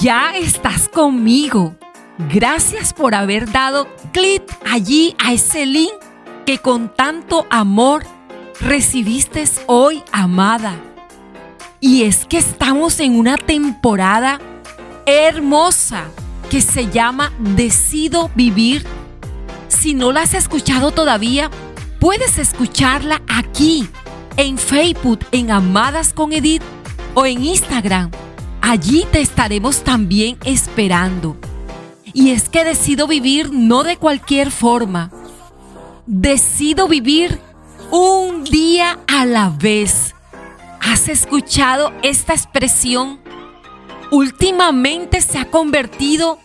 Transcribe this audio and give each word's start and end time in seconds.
ya 0.00 0.32
estás 0.36 0.88
conmigo. 0.88 1.74
Gracias 2.32 2.92
por 2.92 3.14
haber 3.14 3.50
dado 3.50 3.88
clic 4.12 4.42
allí 4.70 5.14
a 5.18 5.32
ese 5.32 5.66
link 5.66 5.92
que 6.46 6.58
con 6.58 6.94
tanto 6.94 7.46
amor 7.50 8.04
recibiste 8.60 9.44
hoy, 9.66 10.02
amada. 10.12 10.76
Y 11.80 12.02
es 12.04 12.26
que 12.26 12.38
estamos 12.38 12.98
en 13.00 13.16
una 13.16 13.36
temporada 13.36 14.40
hermosa 15.06 16.04
que 16.50 16.60
se 16.60 16.88
llama 16.88 17.32
Decido 17.38 18.30
Vivir. 18.34 18.84
Si 19.68 19.94
no 19.94 20.12
la 20.12 20.22
has 20.22 20.34
escuchado 20.34 20.90
todavía, 20.90 21.50
puedes 22.00 22.38
escucharla 22.38 23.22
aquí, 23.28 23.88
en 24.36 24.58
Facebook, 24.58 25.20
en 25.30 25.50
Amadas 25.50 26.12
con 26.12 26.32
Edith 26.32 26.62
o 27.14 27.26
en 27.26 27.44
Instagram. 27.44 28.10
Allí 28.68 29.06
te 29.10 29.22
estaremos 29.22 29.82
también 29.82 30.36
esperando. 30.44 31.38
Y 32.12 32.32
es 32.32 32.50
que 32.50 32.64
decido 32.64 33.06
vivir 33.06 33.50
no 33.50 33.82
de 33.82 33.96
cualquier 33.96 34.50
forma. 34.50 35.10
Decido 36.04 36.86
vivir 36.86 37.40
un 37.90 38.44
día 38.44 38.98
a 39.06 39.24
la 39.24 39.48
vez. 39.48 40.14
¿Has 40.82 41.08
escuchado 41.08 41.94
esta 42.02 42.34
expresión? 42.34 43.20
Últimamente 44.10 45.22
se 45.22 45.38
ha 45.38 45.50
convertido 45.50 46.38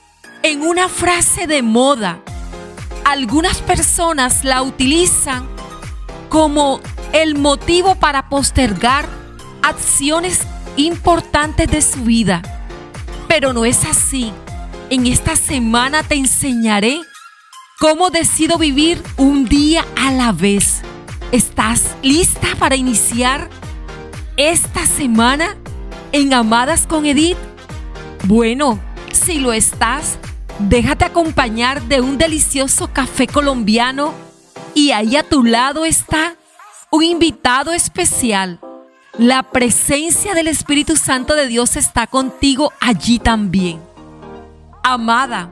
en 0.44 0.62
una 0.62 0.88
frase 0.88 1.45
de 1.45 1.62
moda. 1.62 2.22
Algunas 3.03 3.58
personas 3.58 4.45
la 4.45 4.62
utilizan 4.62 5.45
como 6.30 6.80
el 7.12 7.38
motivo 7.38 7.95
para 7.95 8.30
postergar 8.30 9.09
acciones 9.62 10.48
importantes 10.77 11.70
de 11.70 11.82
su 11.82 12.04
vida. 12.04 12.42
Pero 13.28 13.53
no 13.53 13.66
es 13.66 13.86
así. 13.86 14.31
En 14.89 15.08
esta 15.08 15.36
semana 15.36 16.03
te 16.03 16.16
enseñaré 16.16 17.02
cómo 17.80 18.09
decido 18.09 18.58
vivir 18.58 19.02
un 19.17 19.45
día 19.45 19.86
a 19.95 20.11
la 20.11 20.31
vez. 20.31 20.81
¿Estás 21.31 21.95
lista 22.02 22.48
para 22.59 22.75
iniciar 22.75 23.50
esta 24.38 24.86
semana 24.86 25.58
en 26.11 26.33
Amadas 26.33 26.86
con 26.86 27.05
Edith? 27.05 27.38
Bueno, 28.26 28.80
si 29.11 29.39
lo 29.39 29.52
estás, 29.52 30.17
déjate 30.59 31.05
acompañar 31.05 31.81
de 31.83 32.02
un 32.02 32.17
delicioso 32.17 32.92
café 32.94 33.28
colombiano 33.28 34.14
y 34.76 34.92
ahí 34.92 35.16
a 35.16 35.23
tu 35.23 35.44
lado 35.44 35.86
está 35.86 36.36
un 36.92 37.03
invitado 37.03 37.73
especial 37.73 38.59
la 39.17 39.44
presencia 39.44 40.33
del 40.33 40.47
Espíritu 40.47 40.97
Santo 40.97 41.36
de 41.36 41.47
Dios 41.47 41.75
está 41.75 42.08
contigo 42.08 42.73
allí 42.80 43.20
también. 43.20 43.80
Amada, 44.83 45.52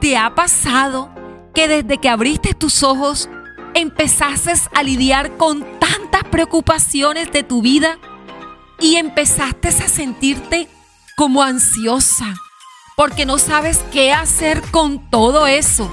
¿te 0.00 0.16
ha 0.16 0.34
pasado 0.34 1.10
que 1.52 1.66
desde 1.66 1.98
que 1.98 2.08
abriste 2.08 2.54
tus 2.54 2.82
ojos 2.82 3.28
empezaste 3.74 4.52
a 4.74 4.82
lidiar 4.82 5.36
con 5.36 5.66
tantas 5.80 6.24
preocupaciones 6.30 7.32
de 7.32 7.42
tu 7.42 7.60
vida 7.60 7.98
y 8.78 8.96
empezaste 8.96 9.68
a 9.68 9.72
sentirte 9.72 10.68
como 11.16 11.42
ansiosa 11.42 12.34
porque 12.96 13.26
no 13.26 13.38
sabes 13.38 13.80
qué 13.90 14.12
hacer 14.12 14.62
con 14.70 15.10
todo 15.10 15.48
eso? 15.48 15.90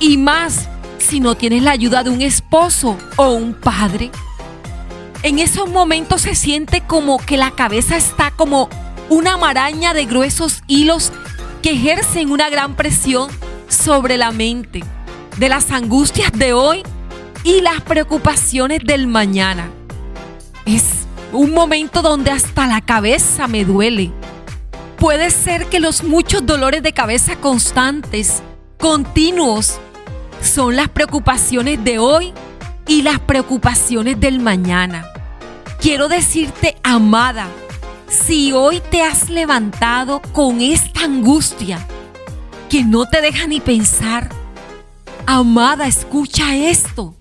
Y 0.00 0.16
más 0.16 0.68
si 0.98 1.20
no 1.20 1.36
tienes 1.36 1.62
la 1.62 1.70
ayuda 1.70 2.02
de 2.02 2.10
un 2.10 2.20
esposo 2.20 2.98
o 3.16 3.30
un 3.30 3.54
padre 3.54 4.10
en 5.22 5.38
esos 5.38 5.70
momentos 5.70 6.22
se 6.22 6.34
siente 6.34 6.80
como 6.80 7.18
que 7.18 7.36
la 7.36 7.52
cabeza 7.52 7.96
está 7.96 8.30
como 8.32 8.68
una 9.08 9.36
maraña 9.36 9.94
de 9.94 10.04
gruesos 10.04 10.62
hilos 10.66 11.12
que 11.62 11.72
ejercen 11.72 12.30
una 12.30 12.50
gran 12.50 12.74
presión 12.74 13.30
sobre 13.68 14.16
la 14.18 14.32
mente, 14.32 14.82
de 15.38 15.48
las 15.48 15.70
angustias 15.70 16.32
de 16.32 16.52
hoy 16.52 16.82
y 17.44 17.60
las 17.60 17.80
preocupaciones 17.82 18.80
del 18.84 19.06
mañana. 19.06 19.70
Es 20.66 20.84
un 21.32 21.52
momento 21.52 22.02
donde 22.02 22.30
hasta 22.30 22.66
la 22.66 22.80
cabeza 22.80 23.46
me 23.46 23.64
duele. 23.64 24.10
Puede 24.98 25.30
ser 25.30 25.66
que 25.66 25.80
los 25.80 26.02
muchos 26.02 26.44
dolores 26.44 26.82
de 26.82 26.92
cabeza 26.92 27.36
constantes, 27.36 28.42
continuos, 28.78 29.78
son 30.42 30.74
las 30.74 30.88
preocupaciones 30.88 31.82
de 31.84 31.98
hoy 31.98 32.32
y 32.86 33.02
las 33.02 33.20
preocupaciones 33.20 34.18
del 34.20 34.40
mañana. 34.40 35.06
Quiero 35.80 36.08
decirte, 36.08 36.76
amada, 36.82 37.48
si 38.08 38.52
hoy 38.52 38.80
te 38.90 39.02
has 39.02 39.30
levantado 39.30 40.20
con 40.32 40.60
esta 40.60 41.04
angustia 41.04 41.86
que 42.68 42.84
no 42.84 43.06
te 43.06 43.20
deja 43.20 43.46
ni 43.46 43.60
pensar, 43.60 44.28
amada, 45.26 45.86
escucha 45.86 46.56
esto. 46.56 47.14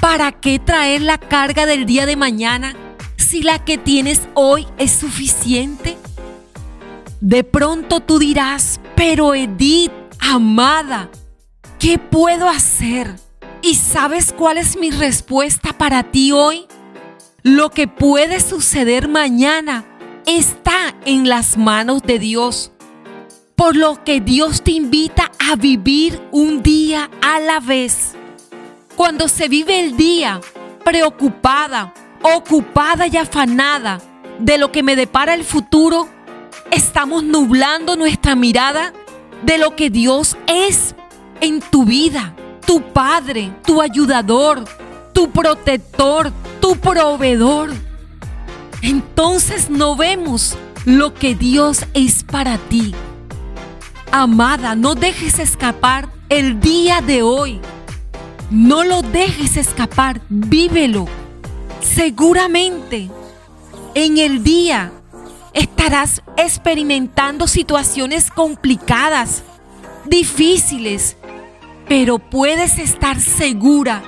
¿Para 0.00 0.32
qué 0.32 0.58
traer 0.58 1.02
la 1.02 1.18
carga 1.18 1.66
del 1.66 1.84
día 1.84 2.06
de 2.06 2.16
mañana 2.16 2.74
si 3.16 3.42
la 3.42 3.64
que 3.64 3.76
tienes 3.76 4.28
hoy 4.34 4.66
es 4.78 4.92
suficiente? 4.92 5.98
De 7.20 7.44
pronto 7.44 8.00
tú 8.00 8.18
dirás, 8.18 8.80
pero 8.96 9.34
Edith, 9.34 9.92
amada, 10.18 11.10
¿qué 11.78 11.98
puedo 11.98 12.48
hacer? 12.48 13.14
¿Y 13.62 13.74
sabes 13.74 14.32
cuál 14.32 14.56
es 14.56 14.78
mi 14.78 14.90
respuesta 14.90 15.76
para 15.76 16.02
ti 16.04 16.32
hoy? 16.32 16.66
Lo 17.42 17.70
que 17.70 17.88
puede 17.88 18.40
suceder 18.40 19.08
mañana 19.08 19.84
está 20.26 20.94
en 21.04 21.28
las 21.28 21.58
manos 21.58 22.02
de 22.02 22.18
Dios. 22.18 22.72
Por 23.56 23.76
lo 23.76 24.02
que 24.02 24.20
Dios 24.20 24.62
te 24.62 24.70
invita 24.72 25.30
a 25.38 25.56
vivir 25.56 26.20
un 26.30 26.62
día 26.62 27.10
a 27.20 27.38
la 27.38 27.60
vez. 27.60 28.14
Cuando 28.96 29.28
se 29.28 29.48
vive 29.48 29.80
el 29.80 29.96
día 29.96 30.40
preocupada, 30.82 31.92
ocupada 32.22 33.06
y 33.08 33.16
afanada 33.18 34.00
de 34.38 34.56
lo 34.56 34.72
que 34.72 34.82
me 34.82 34.96
depara 34.96 35.34
el 35.34 35.44
futuro, 35.44 36.08
estamos 36.70 37.24
nublando 37.24 37.96
nuestra 37.96 38.34
mirada 38.34 38.94
de 39.42 39.58
lo 39.58 39.76
que 39.76 39.90
Dios 39.90 40.38
es 40.46 40.94
en 41.42 41.60
tu 41.60 41.84
vida, 41.84 42.34
tu 42.70 42.80
Padre, 42.80 43.52
tu 43.66 43.82
ayudador, 43.82 44.64
tu 45.12 45.28
protector, 45.28 46.32
tu 46.60 46.76
proveedor. 46.76 47.70
Entonces 48.80 49.68
no 49.68 49.96
vemos 49.96 50.56
lo 50.84 51.12
que 51.12 51.34
Dios 51.34 51.84
es 51.94 52.22
para 52.22 52.58
ti. 52.58 52.94
Amada, 54.12 54.76
no 54.76 54.94
dejes 54.94 55.40
escapar 55.40 56.10
el 56.28 56.60
día 56.60 57.00
de 57.00 57.22
hoy. 57.22 57.60
No 58.52 58.84
lo 58.84 59.02
dejes 59.02 59.56
escapar, 59.56 60.20
vívelo. 60.28 61.08
Seguramente 61.80 63.10
en 63.96 64.16
el 64.18 64.44
día 64.44 64.92
estarás 65.54 66.22
experimentando 66.36 67.48
situaciones 67.48 68.30
complicadas, 68.30 69.42
difíciles, 70.04 71.16
pero 71.90 72.20
puedes 72.20 72.78
estar 72.78 73.20
segura 73.20 74.04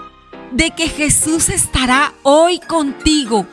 de 0.53 0.71
que 0.71 0.89
Jesús 0.89 1.49
estará 1.49 2.13
hoy 2.23 2.61
contigo, 2.61 3.45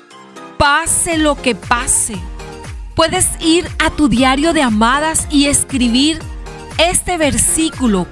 pase 0.60 1.18
lo 1.18 1.34
que 1.34 1.56
pase. 1.56 2.14
Puedes 2.94 3.26
ir 3.42 3.68
a 3.80 3.90
tu 3.90 4.08
diario 4.08 4.54
de 4.54 4.62
amadas 4.62 5.26
y 5.32 5.48
escribir 5.48 6.20
este 6.78 7.18
versículo, 7.18 8.06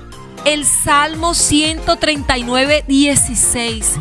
el 0.44 0.66
Salmo 0.66 1.35
139, 1.35 2.85
16. 2.88 3.91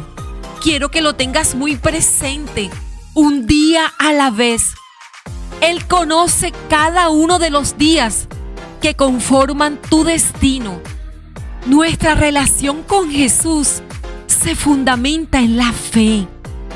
Quiero 0.62 0.91
que 0.91 1.03
lo 1.03 1.16
tengas 1.16 1.54
muy 1.54 1.77
presente, 1.77 2.71
un 3.12 3.47
día 3.47 3.93
a 3.98 4.15
la 4.15 4.30
vez. 4.30 4.72
Él 5.60 5.86
conoce 5.86 6.54
cada 6.71 7.10
uno 7.10 7.39
de 7.39 7.51
los 7.51 7.77
días 7.77 8.27
que 8.80 8.95
conforman 8.95 9.78
tu 9.91 10.03
destino. 10.03 10.80
Nuestra 11.66 12.15
relación 12.15 12.84
con 12.84 13.10
Jesús 13.10 13.83
se 14.28 14.54
fundamenta 14.54 15.41
en 15.41 15.57
la 15.57 15.72
fe, 15.72 16.28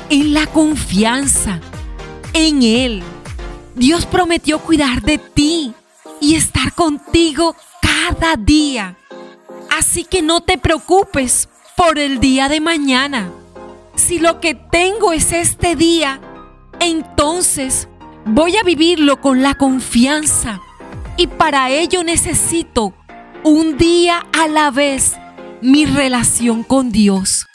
en 0.09 0.33
la 0.33 0.47
confianza, 0.47 1.61
en 2.33 2.61
Él. 2.61 3.01
Dios 3.73 4.05
prometió 4.05 4.59
cuidar 4.59 5.01
de 5.01 5.17
ti 5.17 5.73
y 6.19 6.35
estar 6.35 6.73
contigo 6.73 7.55
cada 7.81 8.35
día. 8.35 8.97
Así 9.69 10.03
que 10.03 10.21
no 10.21 10.41
te 10.41 10.57
preocupes 10.57 11.47
por 11.77 11.97
el 11.97 12.19
día 12.19 12.49
de 12.49 12.59
mañana. 12.59 13.31
Si 13.95 14.19
lo 14.19 14.41
que 14.41 14.55
tengo 14.55 15.13
es 15.13 15.31
este 15.31 15.77
día, 15.77 16.19
entonces 16.81 17.87
voy 18.25 18.57
a 18.57 18.63
vivirlo 18.63 19.21
con 19.21 19.41
la 19.41 19.53
confianza. 19.53 20.59
Y 21.15 21.27
para 21.27 21.69
ello 21.69 22.03
necesito 22.03 22.93
un 23.43 23.77
día 23.77 24.25
a 24.33 24.47
la 24.47 24.71
vez 24.71 25.15
mi 25.61 25.85
relación 25.85 26.63
con 26.63 26.91
Dios. 26.91 27.45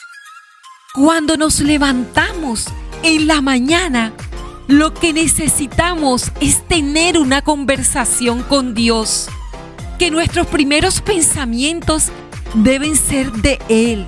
Cuando 0.93 1.37
nos 1.37 1.59
levantamos 1.59 2.65
en 3.03 3.27
la 3.27 3.41
mañana, 3.41 4.13
Lo 4.67 4.93
que 4.93 5.13
necesitamos 5.13 6.29
es 6.41 6.67
tener 6.67 7.17
una 7.17 7.41
conversación 7.41 8.43
con 8.43 8.73
Dios. 8.73 9.29
Que 9.97 10.11
nuestros 10.11 10.45
primeros 10.47 10.99
pensamientos 10.99 12.09
deben 12.53 12.97
ser 12.97 13.31
de 13.31 13.59
Él. 13.69 14.05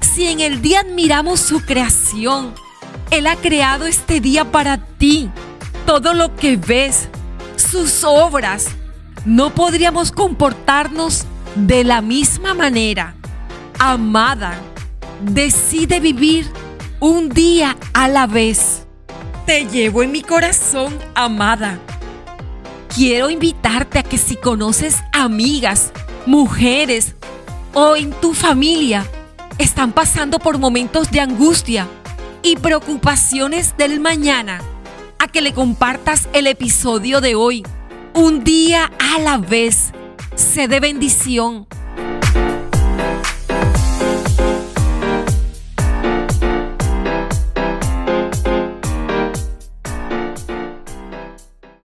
Si 0.00 0.28
en 0.28 0.38
el 0.38 0.62
día 0.62 0.80
admiramos 0.80 1.40
su 1.40 1.62
creación, 1.62 2.54
Él 3.10 3.26
ha 3.26 3.34
creado 3.34 3.86
este 3.86 4.20
día 4.20 4.52
para 4.52 4.78
ti. 4.78 5.30
Todo 5.84 6.14
lo 6.14 6.36
que 6.36 6.56
ves, 6.56 7.08
sus 7.56 8.04
obras, 8.04 8.68
no 9.24 9.54
podríamos 9.54 10.12
comportarnos 10.12 11.24
de 11.54 11.84
la 11.84 12.00
misma 12.00 12.54
manera. 12.54 13.14
Amada, 13.78 14.54
decide 15.22 16.00
vivir 16.00 16.50
un 17.00 17.28
día 17.28 17.76
a 17.92 18.08
la 18.08 18.26
vez. 18.26 18.86
Te 19.46 19.66
llevo 19.66 20.02
en 20.02 20.12
mi 20.12 20.22
corazón, 20.22 20.96
amada. 21.14 21.78
Quiero 22.94 23.30
invitarte 23.30 23.98
a 23.98 24.02
que 24.02 24.18
si 24.18 24.36
conoces 24.36 24.98
amigas, 25.12 25.92
mujeres 26.26 27.14
o 27.74 27.96
en 27.96 28.12
tu 28.12 28.34
familia 28.34 29.04
están 29.58 29.92
pasando 29.92 30.38
por 30.38 30.58
momentos 30.58 31.10
de 31.10 31.20
angustia 31.20 31.88
y 32.42 32.56
preocupaciones 32.56 33.76
del 33.76 34.00
mañana, 34.00 34.60
a 35.18 35.28
que 35.28 35.40
le 35.40 35.52
compartas 35.54 36.28
el 36.32 36.46
episodio 36.46 37.20
de 37.20 37.34
hoy. 37.34 37.64
Un 38.14 38.44
día 38.44 38.90
a 38.98 39.18
la 39.20 39.38
vez. 39.38 39.92
Sé 40.34 40.68
de 40.68 40.80
bendición 40.80 41.66